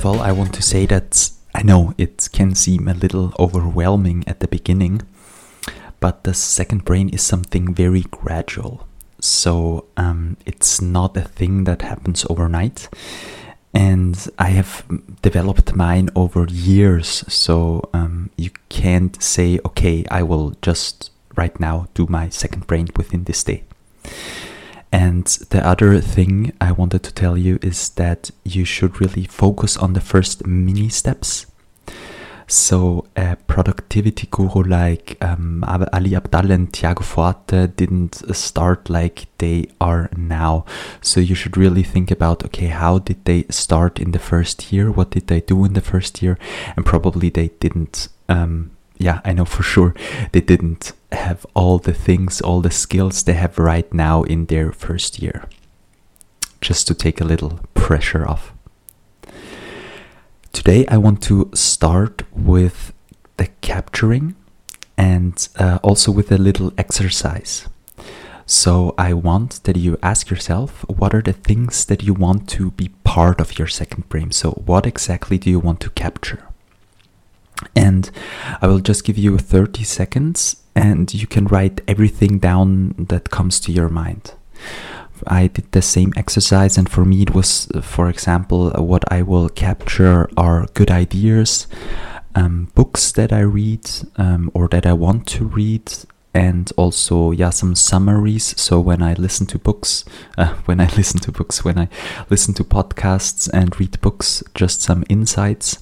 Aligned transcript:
Of 0.00 0.06
all, 0.06 0.22
I 0.22 0.32
want 0.32 0.54
to 0.54 0.62
say 0.62 0.86
that 0.86 1.30
I 1.54 1.60
know 1.62 1.92
it 1.98 2.30
can 2.32 2.54
seem 2.54 2.88
a 2.88 2.94
little 2.94 3.34
overwhelming 3.38 4.24
at 4.26 4.40
the 4.40 4.48
beginning, 4.48 5.02
but 6.00 6.24
the 6.24 6.32
second 6.32 6.86
brain 6.86 7.10
is 7.10 7.20
something 7.20 7.74
very 7.74 8.04
gradual. 8.10 8.88
So 9.20 9.84
um, 9.98 10.38
it's 10.46 10.80
not 10.80 11.18
a 11.18 11.28
thing 11.28 11.64
that 11.64 11.82
happens 11.82 12.24
overnight. 12.30 12.88
And 13.74 14.16
I 14.38 14.48
have 14.56 14.86
developed 15.20 15.76
mine 15.76 16.08
over 16.16 16.46
years. 16.46 17.22
So 17.28 17.90
um, 17.92 18.30
you 18.38 18.52
can't 18.70 19.22
say, 19.22 19.60
okay, 19.66 20.06
I 20.10 20.22
will 20.22 20.56
just 20.62 21.10
right 21.36 21.60
now 21.60 21.88
do 21.92 22.06
my 22.08 22.30
second 22.30 22.66
brain 22.66 22.88
within 22.96 23.24
this 23.24 23.44
day. 23.44 23.64
And 24.92 25.26
the 25.50 25.64
other 25.64 26.00
thing 26.00 26.52
I 26.60 26.72
wanted 26.72 27.02
to 27.04 27.14
tell 27.14 27.36
you 27.36 27.58
is 27.62 27.90
that 27.90 28.30
you 28.44 28.64
should 28.64 29.00
really 29.00 29.24
focus 29.24 29.76
on 29.76 29.92
the 29.92 30.00
first 30.00 30.46
mini 30.46 30.88
steps. 30.88 31.46
So, 32.48 33.06
a 33.14 33.36
productivity 33.36 34.26
guru 34.28 34.64
like 34.64 35.16
um, 35.20 35.62
Ali 35.68 36.10
Abdaal 36.10 36.50
and 36.50 36.72
Tiago 36.72 37.04
Forte 37.04 37.68
didn't 37.76 38.34
start 38.34 38.90
like 38.90 39.26
they 39.38 39.68
are 39.80 40.10
now. 40.16 40.64
So, 41.00 41.20
you 41.20 41.36
should 41.36 41.56
really 41.56 41.84
think 41.84 42.10
about 42.10 42.44
okay, 42.46 42.66
how 42.66 42.98
did 42.98 43.24
they 43.24 43.44
start 43.50 44.00
in 44.00 44.10
the 44.10 44.18
first 44.18 44.72
year? 44.72 44.90
What 44.90 45.10
did 45.10 45.28
they 45.28 45.42
do 45.42 45.64
in 45.64 45.74
the 45.74 45.80
first 45.80 46.22
year? 46.22 46.38
And 46.74 46.84
probably 46.84 47.30
they 47.30 47.50
didn't 47.60 48.08
um, 48.28 48.72
yeah, 48.98 49.20
I 49.24 49.32
know 49.32 49.44
for 49.44 49.62
sure 49.62 49.94
they 50.32 50.40
didn't 50.40 50.92
have 51.12 51.46
all 51.54 51.78
the 51.78 51.92
things, 51.92 52.40
all 52.40 52.60
the 52.60 52.70
skills 52.70 53.22
they 53.22 53.32
have 53.34 53.58
right 53.58 53.92
now 53.92 54.22
in 54.22 54.46
their 54.46 54.72
first 54.72 55.20
year. 55.20 55.44
Just 56.60 56.86
to 56.88 56.94
take 56.94 57.20
a 57.20 57.24
little 57.24 57.60
pressure 57.74 58.28
off. 58.28 58.52
Today, 60.52 60.86
I 60.88 60.96
want 60.98 61.22
to 61.22 61.50
start 61.54 62.22
with 62.32 62.92
the 63.36 63.48
capturing 63.60 64.34
and 64.98 65.48
uh, 65.58 65.78
also 65.82 66.12
with 66.12 66.30
a 66.30 66.38
little 66.38 66.72
exercise. 66.76 67.66
So, 68.44 68.94
I 68.98 69.12
want 69.14 69.62
that 69.64 69.76
you 69.76 69.96
ask 70.02 70.28
yourself 70.28 70.84
what 70.88 71.14
are 71.14 71.22
the 71.22 71.32
things 71.32 71.84
that 71.86 72.02
you 72.02 72.12
want 72.12 72.48
to 72.50 72.72
be 72.72 72.90
part 73.04 73.40
of 73.40 73.58
your 73.58 73.68
second 73.68 74.08
brain? 74.08 74.32
So, 74.32 74.50
what 74.50 74.86
exactly 74.86 75.38
do 75.38 75.48
you 75.48 75.60
want 75.60 75.80
to 75.80 75.90
capture? 75.90 76.49
And 77.76 78.10
I 78.60 78.66
will 78.66 78.80
just 78.80 79.04
give 79.04 79.18
you 79.18 79.38
30 79.38 79.84
seconds 79.84 80.56
and 80.74 81.12
you 81.12 81.26
can 81.26 81.46
write 81.46 81.80
everything 81.88 82.38
down 82.38 82.94
that 83.08 83.30
comes 83.30 83.60
to 83.60 83.72
your 83.72 83.88
mind. 83.88 84.34
I 85.26 85.48
did 85.48 85.70
the 85.72 85.82
same 85.82 86.12
exercise, 86.16 86.78
and 86.78 86.88
for 86.88 87.04
me, 87.04 87.22
it 87.22 87.34
was, 87.34 87.68
for 87.82 88.08
example, 88.08 88.70
what 88.70 89.04
I 89.12 89.20
will 89.20 89.48
capture 89.50 90.30
are 90.36 90.66
good 90.72 90.90
ideas, 90.90 91.66
um, 92.34 92.70
books 92.74 93.12
that 93.12 93.32
I 93.32 93.40
read 93.40 93.90
um, 94.16 94.50
or 94.54 94.68
that 94.68 94.86
I 94.86 94.94
want 94.94 95.26
to 95.28 95.44
read, 95.44 95.92
and 96.32 96.72
also 96.76 97.32
yeah 97.32 97.50
some 97.50 97.74
summaries 97.74 98.54
so 98.56 98.78
when 98.78 99.02
i 99.02 99.14
listen 99.14 99.46
to 99.46 99.58
books 99.58 100.04
uh, 100.38 100.54
when 100.64 100.80
i 100.80 100.86
listen 100.96 101.18
to 101.18 101.32
books 101.32 101.64
when 101.64 101.76
i 101.76 101.88
listen 102.28 102.54
to 102.54 102.62
podcasts 102.62 103.50
and 103.52 103.78
read 103.80 104.00
books 104.00 104.40
just 104.54 104.80
some 104.80 105.02
insights 105.08 105.78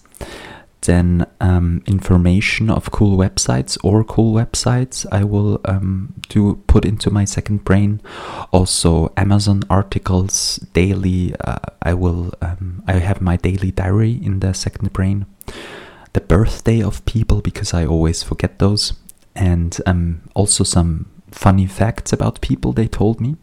then 0.83 1.27
um, 1.41 1.83
information 1.87 2.71
of 2.71 2.91
cool 2.91 3.17
websites 3.19 3.77
or 3.83 4.05
cool 4.05 4.35
websites 4.35 5.07
I 5.11 5.25
will 5.25 5.61
um, 5.65 6.15
do 6.29 6.63
put 6.67 6.85
into 6.85 7.11
my 7.11 7.25
second 7.25 7.65
brain. 7.65 8.01
Also 8.53 9.13
Amazon 9.17 9.63
articles 9.69 10.57
daily. 10.73 11.35
Uh, 11.45 11.59
I 11.83 11.95
will 11.95 12.33
um, 12.41 12.83
I 12.87 12.95
have 12.95 13.21
my 13.21 13.37
daily 13.37 13.71
diary 13.71 14.13
in 14.23 14.41
the 14.41 14.53
second 14.55 14.93
brain. 14.93 15.27
The 16.13 16.21
birthday 16.21 16.83
of 16.83 17.05
people 17.05 17.41
because 17.41 17.75
I 17.75 17.85
always 17.85 18.23
forget 18.23 18.59
those, 18.59 18.95
and 19.35 19.77
um, 19.87 20.23
also 20.35 20.65
some 20.65 21.07
funny 21.31 21.67
facts 21.67 22.13
about 22.13 22.41
people 22.41 22.73
they 22.73 22.89
told 22.89 23.21
me. 23.21 23.37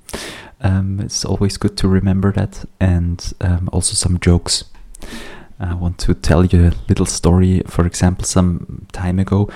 Um, 0.61 0.99
it's 0.99 1.23
always 1.23 1.57
good 1.57 1.77
to 1.77 1.87
remember 1.87 2.31
that, 2.33 2.65
and 2.79 3.33
um, 3.41 3.69
also 3.71 3.93
some 3.93 4.19
jokes. 4.19 4.63
I 5.59 5.73
want 5.73 5.97
to 5.99 6.13
tell 6.13 6.45
you 6.45 6.67
a 6.67 6.73
little 6.89 7.05
story. 7.05 7.61
For 7.67 7.85
example, 7.85 8.25
some 8.25 8.85
time 8.91 9.19
ago, 9.19 9.49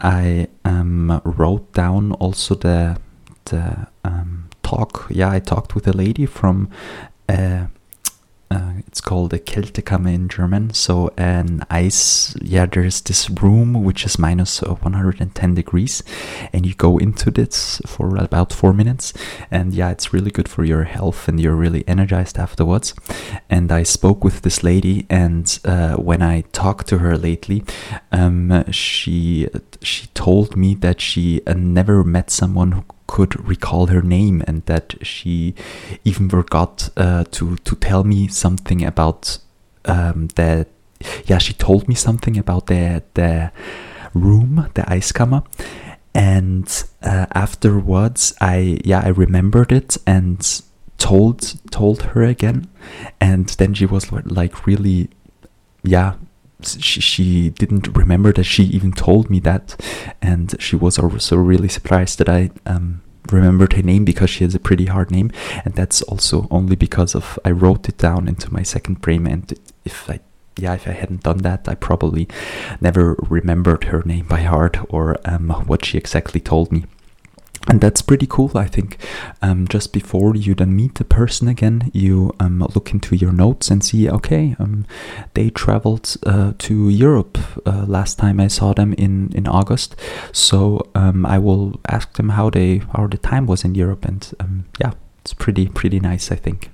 I 0.00 0.48
um, 0.64 1.20
wrote 1.24 1.72
down 1.72 2.12
also 2.12 2.54
the 2.54 2.98
the 3.44 3.86
um, 4.04 4.48
talk. 4.62 5.06
Yeah, 5.10 5.30
I 5.30 5.40
talked 5.40 5.74
with 5.74 5.86
a 5.86 5.92
lady 5.92 6.26
from 6.26 6.70
uh, 7.28 7.66
uh, 8.50 8.72
it's 8.86 9.00
called 9.00 9.32
a 9.32 9.38
Kältekammer 9.38 10.12
in 10.12 10.28
German. 10.28 10.72
So 10.72 11.10
an 11.16 11.64
ice, 11.70 12.34
yeah, 12.40 12.66
there's 12.66 13.00
this 13.00 13.28
room 13.30 13.82
which 13.84 14.04
is 14.04 14.18
minus 14.18 14.62
110 14.62 15.54
degrees, 15.54 16.02
and 16.52 16.66
you 16.66 16.74
go 16.74 16.98
into 16.98 17.30
this 17.30 17.80
for 17.86 18.16
about 18.16 18.52
four 18.52 18.72
minutes, 18.72 19.12
and 19.50 19.74
yeah, 19.74 19.90
it's 19.90 20.12
really 20.12 20.30
good 20.30 20.48
for 20.48 20.64
your 20.64 20.84
health, 20.84 21.28
and 21.28 21.40
you're 21.40 21.56
really 21.56 21.86
energized 21.88 22.38
afterwards. 22.38 22.94
And 23.50 23.72
I 23.72 23.82
spoke 23.82 24.24
with 24.24 24.42
this 24.42 24.62
lady, 24.62 25.06
and 25.10 25.58
uh, 25.64 25.94
when 25.96 26.22
I 26.22 26.42
talked 26.52 26.86
to 26.88 26.98
her 26.98 27.16
lately, 27.16 27.64
um, 28.12 28.70
she 28.70 29.48
she 29.82 30.06
told 30.14 30.56
me 30.56 30.74
that 30.76 31.00
she 31.00 31.42
uh, 31.46 31.54
never 31.54 32.04
met 32.04 32.30
someone 32.30 32.72
who 32.72 32.84
could 33.14 33.48
recall 33.48 33.86
her 33.86 34.02
name 34.02 34.42
and 34.48 34.66
that 34.66 34.94
she 35.00 35.54
even 36.04 36.28
forgot 36.28 36.90
uh, 36.96 37.22
to 37.30 37.56
to 37.58 37.76
tell 37.76 38.02
me 38.02 38.26
something 38.26 38.84
about 38.84 39.38
um, 39.84 40.26
yeah 41.26 41.38
she 41.38 41.52
told 41.52 41.86
me 41.86 41.94
something 41.94 42.36
about 42.36 42.66
the 42.66 43.04
the 43.14 43.52
room 44.14 44.68
the 44.74 44.82
Eiskammer 44.82 45.42
and 46.12 46.84
uh, 47.04 47.26
afterwards 47.32 48.34
I 48.40 48.80
yeah 48.84 49.02
I 49.04 49.10
remembered 49.10 49.70
it 49.70 49.96
and 50.06 50.40
told 50.98 51.40
told 51.70 52.02
her 52.02 52.22
again. 52.24 52.68
And 53.20 53.46
then 53.58 53.74
she 53.74 53.86
was 53.86 54.10
like 54.10 54.66
really 54.66 55.08
yeah 55.84 56.14
she, 56.62 57.00
she 57.00 57.50
didn't 57.50 57.96
remember 57.96 58.32
that 58.32 58.44
she 58.44 58.64
even 58.64 58.92
told 58.92 59.28
me 59.30 59.40
that, 59.40 59.76
and 60.22 60.54
she 60.58 60.76
was 60.76 60.98
also 60.98 61.36
really 61.36 61.68
surprised 61.68 62.18
that 62.18 62.28
I 62.28 62.50
um, 62.66 63.02
remembered 63.30 63.72
her 63.74 63.82
name 63.82 64.04
because 64.04 64.30
she 64.30 64.44
has 64.44 64.54
a 64.54 64.60
pretty 64.60 64.86
hard 64.86 65.10
name, 65.10 65.30
and 65.64 65.74
that's 65.74 66.02
also 66.02 66.46
only 66.50 66.76
because 66.76 67.14
of 67.14 67.38
I 67.44 67.50
wrote 67.50 67.88
it 67.88 67.98
down 67.98 68.28
into 68.28 68.52
my 68.52 68.62
second 68.62 69.00
brain, 69.00 69.26
and 69.26 69.52
if 69.84 70.08
I 70.10 70.20
yeah, 70.56 70.74
if 70.74 70.86
I 70.86 70.92
hadn't 70.92 71.24
done 71.24 71.38
that, 71.38 71.68
I 71.68 71.74
probably 71.74 72.28
never 72.80 73.16
remembered 73.28 73.84
her 73.84 74.02
name 74.04 74.26
by 74.26 74.42
heart 74.42 74.78
or 74.88 75.16
um, 75.24 75.50
what 75.66 75.84
she 75.84 75.98
exactly 75.98 76.40
told 76.40 76.70
me 76.70 76.84
and 77.68 77.80
that's 77.80 78.02
pretty 78.02 78.26
cool 78.26 78.50
i 78.54 78.66
think. 78.66 78.98
Um, 79.42 79.66
just 79.68 79.92
before 79.92 80.36
you 80.36 80.54
then 80.54 80.76
meet 80.76 80.94
the 80.96 81.04
person 81.04 81.48
again 81.48 81.90
you 81.92 82.34
um, 82.40 82.60
look 82.74 82.92
into 82.92 83.16
your 83.16 83.32
notes 83.32 83.70
and 83.70 83.84
see 83.84 84.08
okay 84.08 84.54
um, 84.58 84.86
they 85.34 85.50
traveled 85.50 86.16
uh, 86.26 86.52
to 86.58 86.88
europe 86.88 87.38
uh, 87.66 87.84
last 87.86 88.18
time 88.18 88.40
i 88.40 88.48
saw 88.48 88.72
them 88.74 88.92
in, 88.94 89.30
in 89.34 89.46
august. 89.46 89.96
So 90.32 90.88
um, 90.94 91.24
i 91.26 91.38
will 91.38 91.80
ask 91.88 92.12
them 92.14 92.30
how 92.30 92.50
they 92.50 92.82
how 92.94 93.06
the 93.06 93.18
time 93.18 93.46
was 93.46 93.64
in 93.64 93.74
europe 93.74 94.04
and 94.04 94.30
um, 94.40 94.64
yeah 94.80 94.92
it's 95.22 95.34
pretty 95.34 95.68
pretty 95.68 96.00
nice 96.00 96.30
i 96.30 96.36
think. 96.36 96.70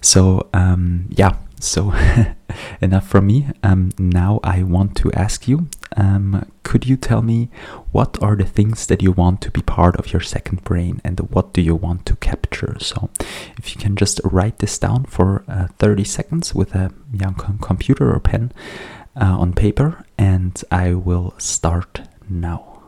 So 0.00 0.48
um, 0.52 1.06
yeah 1.10 1.36
so 1.64 1.92
enough 2.80 3.06
from 3.06 3.26
me. 3.26 3.48
Um, 3.62 3.90
now 3.98 4.40
I 4.42 4.62
want 4.62 4.96
to 4.98 5.12
ask 5.12 5.48
you 5.48 5.68
um, 5.96 6.50
could 6.62 6.86
you 6.86 6.96
tell 6.96 7.22
me 7.22 7.50
what 7.92 8.20
are 8.22 8.36
the 8.36 8.44
things 8.44 8.86
that 8.86 9.02
you 9.02 9.12
want 9.12 9.40
to 9.42 9.50
be 9.50 9.62
part 9.62 9.96
of 9.96 10.12
your 10.12 10.20
second 10.20 10.64
brain 10.64 11.00
and 11.04 11.20
what 11.20 11.52
do 11.52 11.60
you 11.60 11.74
want 11.74 12.04
to 12.06 12.16
capture? 12.16 12.76
So 12.80 13.10
if 13.58 13.74
you 13.74 13.80
can 13.80 13.96
just 13.96 14.20
write 14.24 14.58
this 14.58 14.78
down 14.78 15.04
for 15.04 15.44
uh, 15.48 15.68
30 15.78 16.04
seconds 16.04 16.54
with 16.54 16.74
a 16.74 16.92
young 17.12 17.34
computer 17.60 18.12
or 18.12 18.20
pen 18.20 18.52
uh, 19.16 19.36
on 19.38 19.52
paper, 19.52 20.04
and 20.18 20.60
I 20.70 20.94
will 20.94 21.34
start 21.38 22.02
now. 22.28 22.80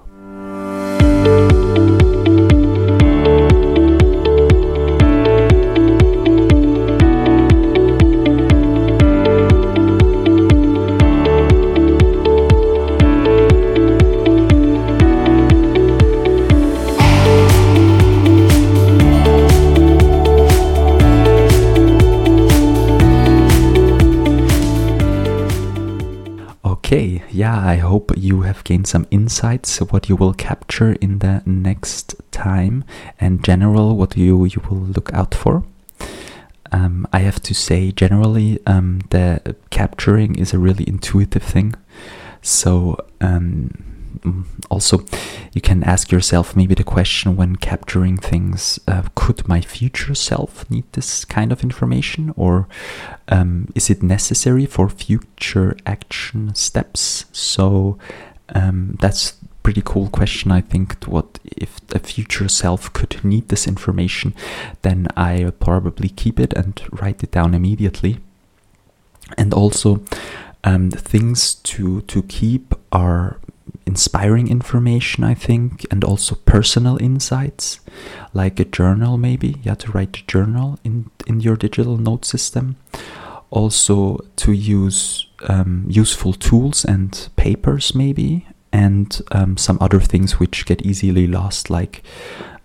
Okay, 26.96 27.22
yeah, 27.30 27.58
I 27.58 27.76
hope 27.76 28.10
you 28.16 28.40
have 28.40 28.64
gained 28.64 28.86
some 28.86 29.06
insights 29.10 29.82
what 29.82 30.08
you 30.08 30.16
will 30.16 30.32
capture 30.32 30.92
in 30.92 31.18
the 31.18 31.42
next 31.44 32.14
time 32.30 32.84
and 33.20 33.44
general 33.44 33.98
what 33.98 34.16
you 34.16 34.46
you 34.46 34.62
will 34.70 34.78
look 34.78 35.12
out 35.12 35.34
for. 35.34 35.62
um, 36.72 37.06
I 37.12 37.18
have 37.18 37.42
to 37.42 37.52
say, 37.52 37.92
generally, 37.92 38.60
um, 38.64 39.00
the 39.10 39.56
capturing 39.68 40.36
is 40.36 40.54
a 40.54 40.58
really 40.58 40.88
intuitive 40.88 41.42
thing. 41.42 41.74
So, 42.40 42.96
um, 43.20 43.72
also, 44.70 45.04
you 45.52 45.60
can 45.60 45.82
ask 45.82 46.10
yourself 46.10 46.56
maybe 46.56 46.74
the 46.74 46.84
question 46.84 47.36
when 47.36 47.56
capturing 47.56 48.16
things 48.16 48.78
uh, 48.86 49.02
could 49.14 49.46
my 49.48 49.60
future 49.60 50.14
self 50.14 50.68
need 50.70 50.84
this 50.92 51.24
kind 51.24 51.52
of 51.52 51.62
information, 51.62 52.32
or 52.36 52.68
um, 53.28 53.68
is 53.74 53.90
it 53.90 54.02
necessary 54.02 54.66
for 54.66 54.88
future 54.88 55.76
action 55.86 56.54
steps? 56.54 57.26
So, 57.32 57.98
um, 58.54 58.96
that's 59.00 59.34
pretty 59.66 59.82
cool 59.84 60.08
question. 60.08 60.52
I 60.52 60.60
think 60.60 61.04
what 61.06 61.40
if 61.44 61.80
a 61.92 61.98
future 61.98 62.48
self 62.48 62.92
could 62.92 63.24
need 63.24 63.48
this 63.48 63.66
information, 63.66 64.32
then 64.82 65.08
I 65.16 65.50
probably 65.58 66.08
keep 66.08 66.38
it 66.38 66.52
and 66.52 66.80
write 66.92 67.24
it 67.24 67.32
down 67.32 67.52
immediately. 67.52 68.18
And 69.36 69.52
also, 69.52 70.04
um, 70.62 70.90
things 70.90 71.56
to 71.70 72.02
to 72.02 72.22
keep 72.22 72.74
are 72.92 73.40
inspiring 73.86 74.48
information, 74.48 75.24
I 75.24 75.34
think, 75.34 75.86
and 75.90 76.04
also 76.04 76.34
personal 76.44 76.98
insights, 77.00 77.80
like 78.34 78.60
a 78.60 78.64
journal, 78.64 79.16
maybe. 79.16 79.56
Yeah, 79.62 79.76
to 79.76 79.92
write 79.92 80.18
a 80.18 80.26
journal 80.26 80.78
in 80.84 81.10
in 81.26 81.40
your 81.40 81.56
digital 81.56 81.96
note 81.96 82.24
system. 82.24 82.76
Also, 83.50 84.18
to 84.36 84.52
use 84.52 85.28
um, 85.48 85.84
useful 85.88 86.32
tools 86.32 86.84
and 86.84 87.28
papers, 87.36 87.94
maybe, 87.94 88.46
and 88.72 89.22
um, 89.30 89.56
some 89.56 89.78
other 89.80 90.00
things 90.00 90.40
which 90.40 90.66
get 90.66 90.82
easily 90.82 91.26
lost, 91.26 91.70
like 91.70 92.02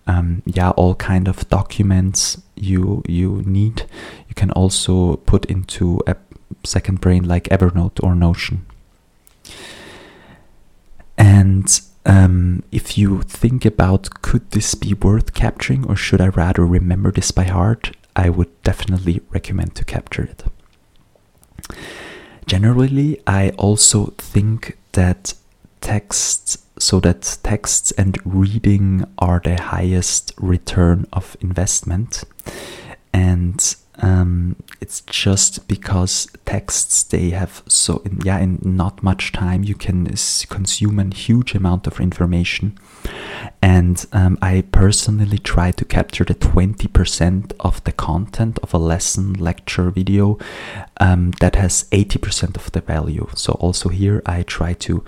um, 0.06 0.42
yeah, 0.44 0.70
all 0.70 0.94
kind 0.96 1.28
of 1.28 1.48
documents 1.48 2.42
you 2.56 3.02
you 3.06 3.42
need. 3.46 3.86
You 4.28 4.34
can 4.34 4.50
also 4.50 5.16
put 5.16 5.44
into 5.46 6.00
a 6.06 6.16
second 6.64 7.00
brain 7.00 7.28
like 7.28 7.44
Evernote 7.44 8.02
or 8.02 8.14
Notion. 8.14 8.66
And 11.16 11.80
um, 12.04 12.62
if 12.72 12.98
you 12.98 13.22
think 13.22 13.64
about 13.64 14.22
could 14.22 14.50
this 14.50 14.74
be 14.74 14.94
worth 14.94 15.34
capturing 15.34 15.86
or 15.86 15.96
should 15.96 16.20
I 16.20 16.28
rather 16.28 16.66
remember 16.66 17.12
this 17.12 17.30
by 17.30 17.44
heart, 17.44 17.96
I 18.16 18.28
would 18.28 18.62
definitely 18.62 19.20
recommend 19.30 19.74
to 19.76 19.84
capture 19.84 20.24
it. 20.24 20.44
Generally, 22.46 23.20
I 23.26 23.50
also 23.50 24.06
think 24.18 24.78
that 24.92 25.34
texts 25.80 26.58
so 26.78 26.98
that 27.00 27.38
texts 27.42 27.92
and 27.92 28.18
reading 28.24 29.04
are 29.18 29.40
the 29.44 29.60
highest 29.60 30.32
return 30.38 31.06
of 31.12 31.36
investment 31.40 32.24
and 33.12 33.76
um, 33.96 34.56
it's 34.80 35.02
just 35.02 35.68
because 35.68 36.26
texts 36.46 37.02
they 37.02 37.30
have 37.30 37.62
so 37.66 38.00
in, 38.04 38.20
yeah 38.24 38.38
in 38.38 38.58
not 38.62 39.02
much 39.02 39.32
time 39.32 39.62
you 39.62 39.74
can 39.74 40.06
consume 40.48 40.98
a 40.98 41.14
huge 41.14 41.54
amount 41.54 41.86
of 41.86 42.00
information. 42.00 42.78
And 43.60 44.04
um, 44.12 44.38
i 44.40 44.62
personally 44.72 45.38
try 45.38 45.72
to 45.72 45.84
capture 45.84 46.24
the 46.24 46.34
20% 46.34 47.52
of 47.60 47.84
the 47.84 47.92
content 47.92 48.58
of 48.62 48.72
a 48.72 48.78
lesson 48.78 49.34
lecture 49.34 49.90
video 49.90 50.38
um, 50.98 51.32
that 51.40 51.56
has 51.56 51.84
80% 51.90 52.56
of 52.56 52.72
the 52.72 52.80
value. 52.80 53.28
So 53.34 53.52
also 53.54 53.88
here 53.90 54.22
i 54.26 54.42
try 54.42 54.72
to 54.74 55.04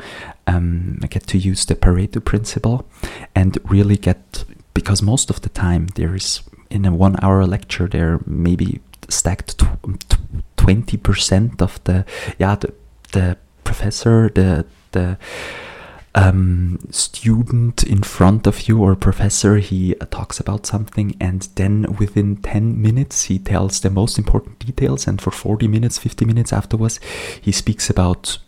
um, 0.47 0.99
get 1.09 1.27
to 1.29 1.39
use 1.39 1.65
the 1.65 1.75
pareto 1.75 2.23
principle 2.23 2.87
and 3.35 3.59
really 3.65 3.97
get 3.97 4.45
because 4.75 5.01
most 5.03 5.31
of 5.31 5.41
the 5.41 5.49
time 5.49 5.87
there 5.95 6.15
is 6.15 6.43
in 6.75 6.85
a 6.85 6.93
one 6.93 7.17
hour 7.23 7.47
lecture 7.47 7.89
there 7.89 8.21
maybe 8.27 8.81
stacked 9.09 9.59
20% 10.57 11.63
of 11.63 11.83
the 11.85 12.05
yeah 12.39 12.57
the, 12.57 12.75
the 13.13 13.37
professor 13.65 14.31
the 14.35 14.67
the 14.93 15.19
um, 16.17 16.79
student 16.91 17.83
in 17.83 18.03
front 18.03 18.47
of 18.47 18.69
you 18.69 18.81
or 18.81 18.95
professor 18.95 19.57
he 19.57 19.97
uh, 19.99 20.07
talks 20.07 20.39
about 20.39 20.65
something 20.65 21.17
and 21.21 21.49
then 21.57 21.97
within 21.99 22.37
10 22.37 22.81
minutes 22.81 23.25
he 23.25 23.39
tells 23.39 23.81
the 23.81 23.91
most 23.91 24.17
important 24.17 24.61
details 24.61 25.09
and 25.09 25.21
for 25.21 25.33
40 25.33 25.67
minutes 25.67 25.99
50 25.99 26.25
minutes 26.25 26.53
afterwards 26.53 27.01
he 27.41 27.51
speaks 27.51 27.91
about 27.91 28.39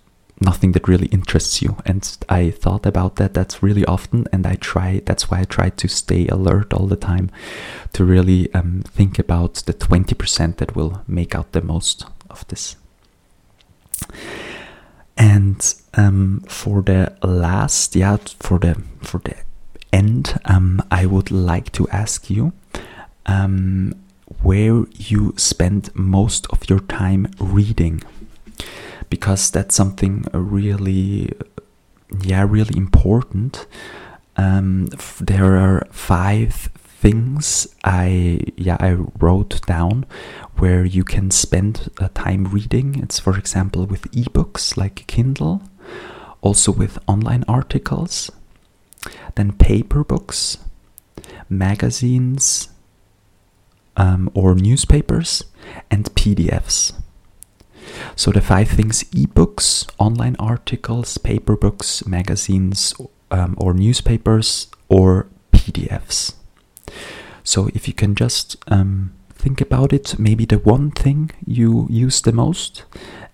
nothing 0.40 0.72
that 0.72 0.88
really 0.88 1.06
interests 1.06 1.62
you. 1.62 1.76
And 1.84 2.16
i 2.28 2.50
thought 2.50 2.86
about 2.86 3.16
that 3.16 3.34
that's 3.34 3.62
really 3.62 3.84
often 3.84 4.26
and 4.32 4.46
i 4.46 4.54
try 4.56 5.00
that's 5.04 5.30
why 5.30 5.40
i 5.40 5.44
try 5.44 5.70
to 5.70 5.88
stay 5.88 6.26
alert 6.28 6.72
all 6.72 6.86
the 6.86 6.96
time 6.96 7.30
to 7.92 8.04
really 8.04 8.52
um, 8.54 8.82
think 8.82 9.18
about 9.18 9.54
the 9.66 9.74
20% 9.74 10.56
that 10.56 10.76
will 10.76 11.02
make 11.06 11.34
out 11.34 11.52
the 11.52 11.62
most 11.62 12.04
of 12.28 12.46
this. 12.48 12.76
And 15.16 15.74
um, 15.94 16.44
for 16.46 16.82
the 16.82 17.16
last 17.22 17.96
yeah 17.96 18.18
for 18.40 18.58
the 18.58 18.82
for 19.00 19.18
the 19.24 19.34
end 19.92 20.38
um, 20.44 20.82
i 20.90 21.06
would 21.06 21.30
like 21.30 21.72
to 21.72 21.88
ask 21.88 22.28
you 22.28 22.52
um, 23.24 23.94
where 24.42 24.84
you 24.92 25.32
spend 25.36 25.90
most 25.94 26.46
of 26.50 26.68
your 26.68 26.80
time 26.80 27.28
reading 27.38 28.02
because 29.10 29.50
that's 29.50 29.74
something 29.74 30.26
really, 30.32 31.32
yeah, 32.22 32.46
really 32.48 32.76
important. 32.76 33.66
Um, 34.36 34.88
there 35.20 35.56
are 35.56 35.86
five 35.90 36.68
things 36.98 37.68
I 37.84 38.40
yeah 38.56 38.78
I 38.80 38.92
wrote 39.20 39.64
down 39.66 40.06
where 40.56 40.84
you 40.84 41.04
can 41.04 41.30
spend 41.30 41.90
uh, 42.00 42.08
time 42.14 42.44
reading. 42.44 42.98
It's 43.02 43.18
for 43.18 43.38
example 43.38 43.86
with 43.86 44.10
ebooks 44.12 44.76
like 44.76 45.06
Kindle, 45.06 45.62
also 46.40 46.72
with 46.72 46.98
online 47.06 47.44
articles, 47.46 48.30
then 49.34 49.52
paper 49.52 50.04
books, 50.04 50.58
magazines, 51.48 52.68
um, 53.96 54.30
or 54.34 54.54
newspapers, 54.54 55.44
and 55.90 56.04
PDFs. 56.14 56.92
So 58.14 58.30
the 58.32 58.40
five 58.40 58.68
things 58.68 59.04
ebooks, 59.04 59.88
online 59.98 60.36
articles, 60.38 61.18
paper 61.18 61.56
books, 61.56 62.06
magazines, 62.06 62.94
um, 63.30 63.54
or 63.58 63.74
newspapers, 63.74 64.68
or 64.88 65.26
PDFs. 65.52 66.34
So 67.44 67.68
if 67.74 67.86
you 67.86 67.94
can 67.94 68.14
just 68.14 68.56
um, 68.68 69.12
think 69.30 69.60
about 69.60 69.92
it, 69.92 70.18
maybe 70.18 70.44
the 70.44 70.58
one 70.58 70.90
thing 70.90 71.30
you 71.46 71.86
use 71.90 72.20
the 72.20 72.32
most, 72.32 72.84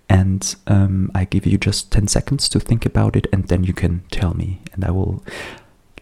and 0.09 0.55
um, 0.67 1.11
I 1.15 1.25
give 1.25 1.45
you 1.45 1.57
just 1.57 1.91
10 1.91 2.07
seconds 2.07 2.47
to 2.49 2.59
think 2.59 2.85
about 2.85 3.15
it, 3.15 3.27
and 3.33 3.47
then 3.47 3.63
you 3.63 3.73
can 3.73 4.03
tell 4.11 4.33
me, 4.33 4.61
and 4.73 4.85
I 4.85 4.91
will 4.91 5.23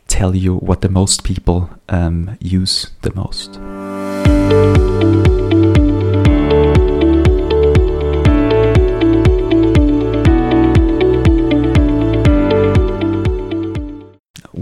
tell 0.07 0.35
you 0.35 0.57
what 0.57 0.81
the 0.81 0.89
most 0.89 1.23
people 1.23 1.69
um, 1.87 2.37
use 2.41 2.91
the 3.01 3.13
most. 3.15 3.57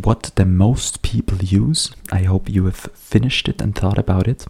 What 0.05 0.31
the 0.35 0.45
most 0.45 1.01
people 1.01 1.37
use, 1.37 1.91
I 2.11 2.23
hope 2.23 2.49
you 2.49 2.65
have 2.65 2.89
finished 2.93 3.47
it 3.47 3.61
and 3.61 3.75
thought 3.75 3.97
about 3.97 4.27
it, 4.27 4.45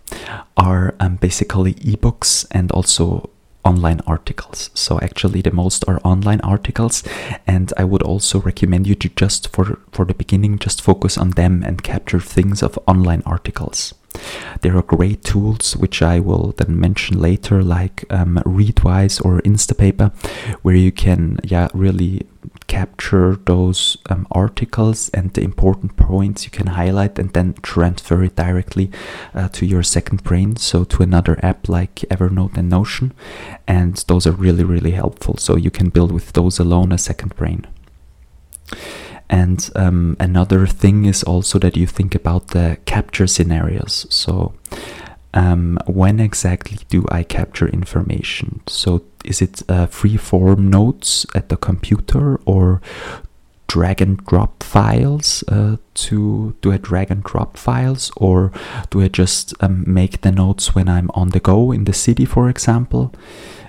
are 0.57 0.95
um, 0.99 1.15
basically 1.15 1.73
ebooks 1.75 2.45
and 2.51 2.71
also 2.71 3.29
online 3.65 4.01
articles. 4.07 4.69
So 4.73 4.99
actually 5.01 5.41
the 5.41 5.51
most 5.51 5.83
are 5.87 5.99
online 6.03 6.41
articles 6.41 7.03
and 7.45 7.73
I 7.77 7.83
would 7.83 8.01
also 8.01 8.39
recommend 8.39 8.87
you 8.87 8.95
to 8.95 9.09
just 9.09 9.49
for 9.53 9.79
for 9.91 10.05
the 10.05 10.13
beginning 10.13 10.59
just 10.59 10.81
focus 10.81 11.17
on 11.17 11.31
them 11.31 11.63
and 11.63 11.83
capture 11.83 12.19
things 12.21 12.63
of 12.63 12.79
online 12.87 13.21
articles. 13.25 13.93
There 14.61 14.75
are 14.75 14.81
great 14.81 15.23
tools 15.23 15.77
which 15.77 16.01
I 16.01 16.19
will 16.19 16.53
then 16.57 16.79
mention 16.79 17.19
later 17.19 17.63
like 17.63 18.05
um, 18.09 18.41
Readwise 18.45 19.23
or 19.23 19.41
Instapaper 19.41 20.13
where 20.63 20.75
you 20.75 20.91
can 20.91 21.39
yeah 21.43 21.69
really 21.73 22.27
capture 22.67 23.35
those 23.35 23.97
um, 24.09 24.27
articles 24.31 25.09
and 25.09 25.33
the 25.33 25.41
important 25.41 25.97
points 25.97 26.45
you 26.45 26.51
can 26.51 26.67
highlight 26.67 27.17
and 27.17 27.33
then 27.33 27.53
transfer 27.61 28.23
it 28.23 28.35
directly 28.35 28.91
uh, 29.33 29.49
to 29.49 29.65
your 29.65 29.83
second 29.83 30.23
brain 30.23 30.55
so 30.55 30.83
to 30.83 31.03
another 31.03 31.39
app 31.43 31.67
like 31.67 31.95
evernote 32.11 32.57
and 32.57 32.69
notion. 32.69 33.13
And 33.67 33.95
those 34.07 34.27
are 34.27 34.31
really 34.31 34.63
really 34.63 34.91
helpful 34.91 35.37
so 35.37 35.55
you 35.55 35.71
can 35.71 35.89
build 35.89 36.11
with 36.11 36.33
those 36.33 36.59
alone 36.59 36.91
a 36.91 36.97
second 36.97 37.35
brain 37.35 37.65
and 39.29 39.69
um, 39.75 40.17
another 40.19 40.65
thing 40.65 41.05
is 41.05 41.23
also 41.23 41.59
that 41.59 41.77
you 41.77 41.85
think 41.85 42.15
about 42.15 42.47
the 42.49 42.77
capture 42.85 43.27
scenarios 43.27 44.07
so 44.09 44.53
um, 45.33 45.77
when 45.85 46.19
exactly 46.19 46.79
do 46.89 47.05
I 47.09 47.23
capture 47.23 47.67
information? 47.67 48.61
So 48.67 49.03
is 49.23 49.41
it 49.41 49.61
uh, 49.69 49.85
free 49.85 50.17
form 50.17 50.69
notes 50.69 51.25
at 51.35 51.49
the 51.49 51.57
computer 51.57 52.39
or 52.45 52.81
drag 53.67 54.01
and 54.01 54.17
drop 54.25 54.63
files 54.63 55.43
uh, 55.47 55.77
to 55.93 56.55
do 56.61 56.71
I 56.71 56.77
drag 56.77 57.11
and 57.11 57.23
drop 57.23 57.55
files 57.55 58.11
or 58.17 58.51
do 58.89 59.01
I 59.01 59.09
just 59.09 59.53
um, 59.61 59.83
make 59.85 60.21
the 60.21 60.31
notes 60.31 60.73
when 60.73 60.89
I'm 60.89 61.11
on 61.13 61.29
the 61.29 61.39
go 61.39 61.71
in 61.71 61.83
the 61.83 61.93
city 61.93 62.25
for 62.25 62.49
example 62.49 63.13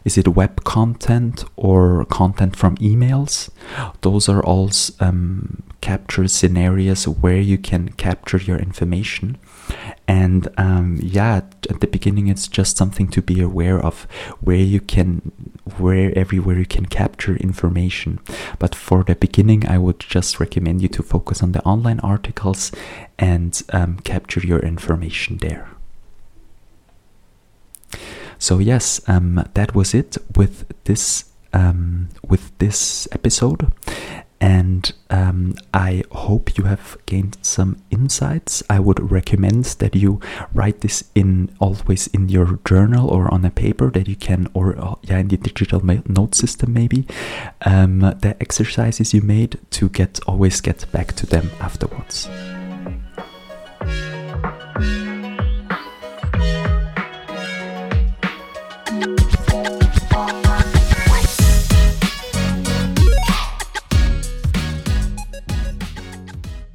is 0.05 0.17
it 0.17 0.29
web 0.29 0.65
content 0.65 1.45
or 1.57 2.05
content 2.07 2.57
from 2.57 2.77
emails? 2.77 3.51
Those 4.01 4.29
are 4.29 4.43
all 4.43 4.71
um, 5.01 5.63
capture 5.81 6.29
scenarios 6.29 7.07
where 7.07 7.41
you 7.41 7.59
can 7.59 7.91
capture 7.91 8.39
your 8.39 8.59
information. 8.59 9.39
And 10.09 10.49
um, 10.59 10.99
yeah 11.01 11.37
at 11.37 11.81
the 11.81 11.87
beginning 11.87 12.27
it's 12.29 12.49
just 12.49 12.77
something 12.77 13.09
to 13.09 13.23
be 13.23 13.41
aware 13.41 13.79
of 13.79 14.05
where 14.41 14.57
you 14.57 14.81
can 14.81 15.33
where 15.79 16.17
everywhere 16.19 16.59
you 16.59 16.67
can 16.67 16.87
capture 16.87 17.37
information. 17.37 18.19
But 18.59 18.75
for 18.75 19.05
the 19.05 19.15
beginning 19.15 19.67
i 19.69 19.79
would 19.79 20.01
just 20.01 20.41
recommend 20.41 20.83
you 20.83 20.89
to 20.89 21.03
focus 21.03 21.43
on 21.43 21.53
the 21.53 21.63
online 21.63 22.01
articles 22.01 22.73
and 23.19 23.63
um, 23.73 23.99
capture 24.01 24.41
your 24.41 24.61
information 24.61 25.39
there 25.39 25.69
so 28.41 28.59
yes 28.59 29.01
um, 29.07 29.45
that 29.55 29.75
was 29.75 29.95
it 29.95 30.17
with 30.35 30.65
this 30.85 31.27
um, 31.53 32.09
with 32.29 32.51
this 32.59 33.07
episode 33.13 33.71
and 34.41 34.93
um, 35.11 35.55
I 35.75 36.03
hope 36.13 36.57
you 36.57 36.65
have 36.65 36.97
gained 37.05 37.37
some 37.43 37.83
insights. 37.91 38.63
I 38.71 38.81
would 38.81 39.11
recommend 39.11 39.65
that 39.81 39.95
you 39.95 40.19
write 40.55 40.81
this 40.81 41.05
in 41.15 41.55
always 41.61 42.07
in 42.09 42.31
your 42.31 42.59
journal 42.65 43.09
or 43.11 43.33
on 43.33 43.45
a 43.45 43.51
paper 43.51 43.91
that 43.91 44.09
you 44.09 44.17
can, 44.17 44.49
or 44.55 44.79
uh, 44.79 44.95
yeah, 45.03 45.19
in 45.19 45.29
the 45.29 45.37
digital 45.37 45.85
note 45.85 46.35
system 46.35 46.73
maybe. 46.73 47.07
Um, 47.67 48.01
the 48.01 48.35
exercises 48.41 49.13
you 49.13 49.21
made 49.21 49.59
to 49.73 49.91
get 49.91 50.21
always 50.27 50.63
get 50.63 50.91
back 50.91 51.13
to 51.17 51.27
them 51.27 51.51
afterwards. 51.61 52.29